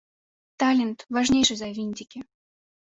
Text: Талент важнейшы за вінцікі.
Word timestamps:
Талент 0.63 0.99
важнейшы 1.19 1.55
за 1.61 1.69
вінцікі. 1.81 2.19